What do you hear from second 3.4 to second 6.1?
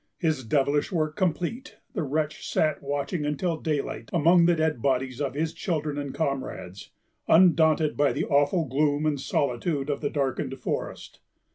daylight among the dead bodies of his children